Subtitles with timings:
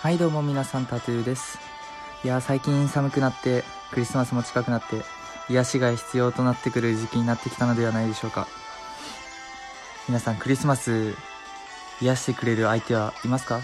[0.00, 1.58] はいどうも皆さんタトゥーです。
[2.24, 5.02] いや最近寒くなってクリスマスも近くなって
[5.50, 8.48] 癒しが必要となってくる時期になってきたのではないでしょうか。
[10.08, 11.14] 皆さんクリスマス
[12.00, 13.60] 癒してくれる相手はいますか？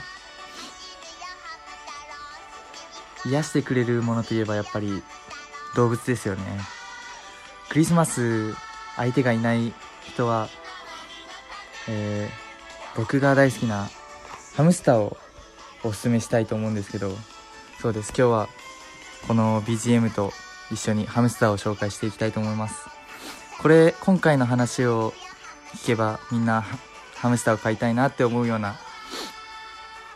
[3.24, 5.02] 癒してくれるものといえばやっぱり
[5.74, 6.42] 動物ですよね。
[7.70, 8.52] クリスマス
[8.96, 9.72] 相手がいない
[10.04, 10.50] 人は、
[11.88, 13.88] えー、僕が大好きな
[14.54, 15.16] ハムスターを
[15.86, 17.12] おすすめしたいと思うんですけど
[17.80, 18.08] そうです。
[18.08, 18.48] 今日は
[19.28, 20.32] この BGM と
[20.72, 22.86] 一緒にハムスターを紹介していきたいと思います。
[23.60, 25.12] これ今回の話を
[25.74, 26.64] 聞けばみんな
[27.16, 28.76] ハムスターを飼いたいなって思うような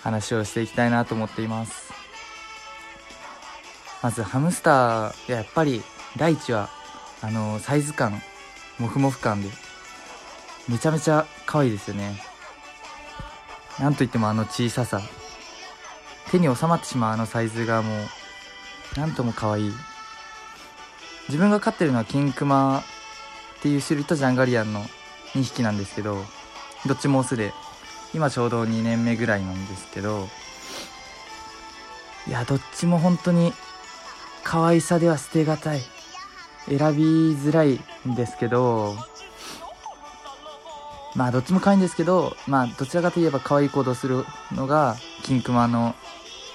[0.02, 1.92] 話をしていきたいなと思っています。
[4.02, 5.82] まずハムスターやっぱり
[6.16, 6.70] 第一は
[7.20, 8.22] あのサイズ感
[8.78, 9.50] モフモフ感で
[10.68, 12.22] めちゃめちゃ可愛いですよね。
[13.78, 15.02] なんといってもあの小ささ。
[16.30, 17.92] 手に収まってしまうあのサイズがも
[18.96, 19.72] うなんとも可愛い。
[21.28, 22.82] 自分が飼ってるのはキンクマっ
[23.62, 24.80] ていう種類とジャンガリアンの
[25.34, 26.24] 2匹なんですけど
[26.86, 27.52] どっちもオスで
[28.12, 30.26] 今ちょうど2年目ぐらいなんですけど
[32.26, 33.52] いやどっちも本当に
[34.42, 35.80] 可愛さでは捨てがたい。
[36.66, 38.94] 選びづらいんですけど
[41.14, 45.94] まあどっちも可愛いんですけどまあどちらかといえば可愛い行動するのがキンクマの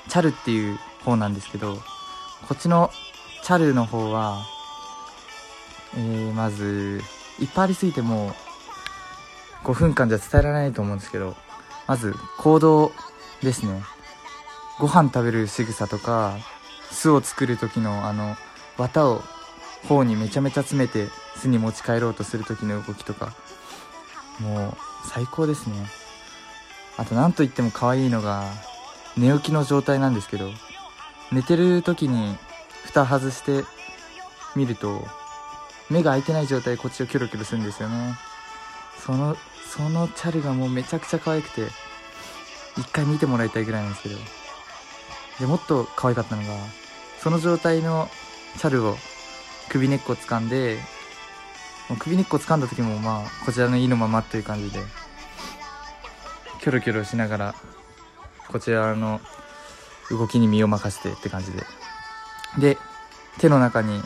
[0.09, 1.75] チャルっていう方なんですけど、
[2.47, 2.91] こっちの
[3.43, 4.45] チャルの方は、
[5.95, 7.01] えー、まず、
[7.39, 8.33] いっぱいありすぎても
[9.63, 11.35] 5分間じゃ伝えられないと思うんですけど、
[11.87, 12.91] まず、行動
[13.41, 13.81] ですね。
[14.79, 16.37] ご飯食べる仕草とか、
[16.91, 18.35] 巣を作る時のあの、
[18.77, 19.21] 綿を
[19.87, 23.33] 頬にめちゃめちゃ詰めて巣に持ち帰ろうとする時の動きとか、
[24.39, 25.75] もう、最高ですね。
[26.97, 28.51] あと、なんといっても可愛いのが、
[29.17, 30.49] 寝起きの状態なんですけど
[31.31, 32.35] 寝てる時に
[32.85, 33.63] 蓋外して
[34.55, 35.05] 見ると
[35.89, 38.15] 目が開いてない状態でこっちをキョロキョロするんですよね。
[39.05, 39.35] その
[39.67, 41.67] そのチャルがもうめちゃくちゃ可愛くて
[42.77, 44.17] 一回見てもらいたいぐらいなんですけど。
[45.39, 46.47] でもっと可愛かったのが
[47.19, 48.09] その状態の
[48.57, 48.95] チャルを
[49.69, 50.77] 首根っこ掴んで
[51.89, 54.79] もう首根っこ掴んだ時もまあこちらの意のままっていう感じで
[56.61, 57.55] キョロキョロしながら
[58.51, 59.19] こちらの
[60.09, 61.63] 動きに身を任せてって感じで。
[62.57, 62.77] で、
[63.39, 64.01] 手の中に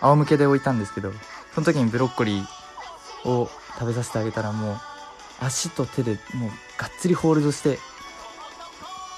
[0.00, 1.12] 仰向けで置いたんですけど、
[1.54, 3.48] その時にブロッコリーを
[3.78, 4.76] 食べさせてあげたらもう、
[5.40, 7.78] 足と手でもうがっつりホールドして、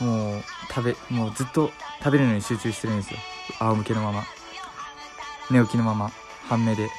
[0.01, 3.19] もう食べ、もうずっと食べるのに集中してるんですよ。
[3.61, 4.25] 仰向けのまま。
[5.51, 6.13] 寝起きのまま、
[6.49, 6.91] 半目で。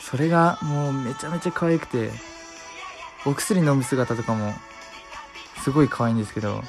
[0.00, 2.10] それがもうめちゃめちゃ可愛くて、
[3.26, 4.54] お薬飲む姿とかも
[5.62, 6.62] すごい可愛いんですけど、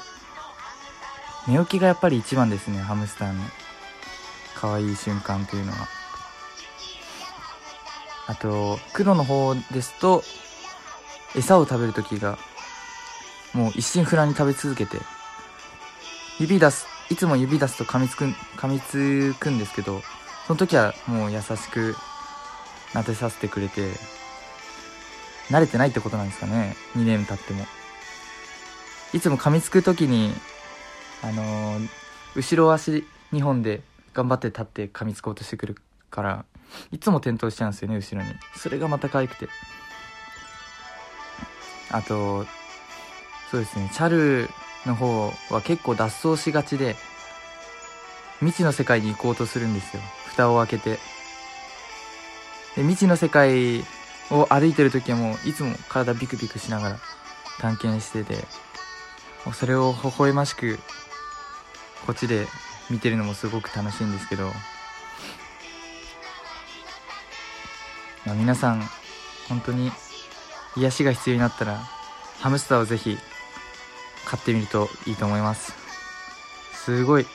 [1.46, 3.42] 寝起きがやっぱり一番ですね、ハムスターの。
[4.54, 5.88] 可愛い瞬間というのは。
[8.26, 10.22] あと、黒の方ですと、
[11.34, 12.38] 餌を食べるときが、
[13.54, 14.98] もう一心不乱に食べ続けて、
[16.38, 20.02] 指出す、いつも指出すと噛みつく、噛みつくんですけど、
[20.46, 21.96] その時はもう優しく
[22.92, 23.92] 撫でさせてくれて、
[25.48, 27.66] 慣れてないってことなんですかね、2年経っても。
[29.12, 30.32] いつも噛みつく時に、
[31.22, 31.88] あのー、
[32.36, 33.82] 後ろ足2本で
[34.14, 35.76] 頑張って立って噛みつこうとしてくる
[36.10, 36.44] から、
[36.92, 38.28] いつも転倒しちゃうんですよね、後ろに。
[38.56, 39.48] それがまた可愛くて。
[41.90, 42.46] あと、
[43.50, 44.48] そうですね、チャル
[44.86, 46.96] の方は結構脱走しがちで、
[48.38, 50.02] 未知の世界に行こうとするんですよ。
[50.28, 50.90] 蓋を開けて。
[52.76, 53.80] で、未知の世界
[54.30, 56.98] を歩いてる時はもう、いつも体ビクビクしながら
[57.58, 58.44] 探検してて、
[59.54, 60.78] それを微笑ましく
[62.06, 62.46] こっちで
[62.90, 64.46] 見てるのもすごく楽しいんですけど、
[68.26, 68.82] まあ、皆さん
[69.48, 69.90] 本当に
[70.76, 71.78] 癒しが必要になったら
[72.38, 73.18] ハムスターをぜひ
[74.24, 75.72] 買ってみるといいと思います。
[76.74, 77.26] すごい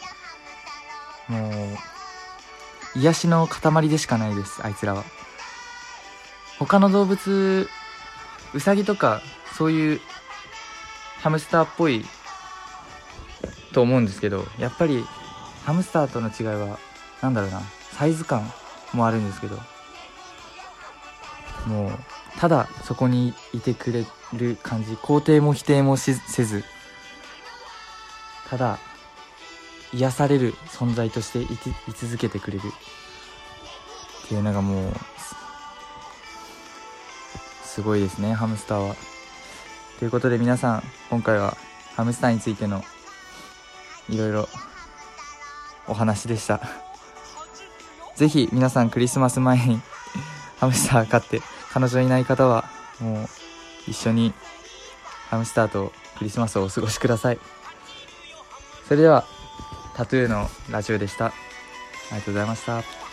[1.27, 1.49] も
[2.95, 5.03] う癒しの塊でしかないですあいつらは。
[6.57, 7.69] 他の動物
[8.53, 9.21] ウサギとか
[9.57, 10.01] そういう
[11.25, 12.05] ハムスターっぽい
[13.73, 15.03] と思うんですけどやっぱり
[15.63, 16.77] ハムスターとの違いは
[17.19, 17.61] 何だろうな。
[17.93, 18.47] サイズ感
[18.93, 19.57] もあるんですけど。
[21.65, 21.91] もう
[22.37, 24.91] ただそこにいてくれる感じ。
[24.93, 26.63] 肯定も否定もせず。
[28.47, 28.77] ただ
[29.93, 32.61] 癒される存在としていてい続けてくれる。
[32.67, 34.93] っていうのがもう
[37.63, 38.35] すごいですね。
[38.35, 39.14] ハムスターは。
[39.99, 41.55] ということで皆さん、今回は
[41.95, 42.83] ハムスターについての
[44.09, 44.49] いろいろ
[45.87, 46.59] お話でした。
[48.15, 49.81] ぜひ皆さんクリスマス前に
[50.57, 52.65] ハムスター飼って彼女いない方は
[52.99, 53.27] もう
[53.87, 54.33] 一緒に
[55.29, 57.39] ハムスターとクリスマスをお過ごしください。
[58.87, 59.25] それでは
[59.95, 61.27] タトゥーのラジオでした。
[61.27, 61.31] あ
[62.11, 63.04] りがとうございました。